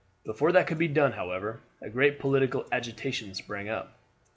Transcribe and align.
Before 0.25 0.51
that 0.53 0.65
could 0.65 0.79
be 0.79 0.87
done, 0.87 1.11
however, 1.11 1.59
a 1.79 1.87
great 1.87 2.17
political 2.17 2.67
agitation 2.71 3.35
sprang 3.35 3.69
up. 3.69 3.99